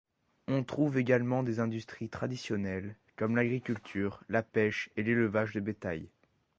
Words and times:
On 0.47 0.63
trouve 0.63 0.97
également 0.97 1.43
des 1.43 1.59
industries 1.59 2.09
traditionnelles 2.09 2.95
comme 3.17 3.35
l’agriculture, 3.35 4.23
la 4.29 4.41
pêche 4.41 4.89
et 4.97 5.03
l’élevage 5.03 5.51
de 5.53 5.59
bétail. 5.59 6.09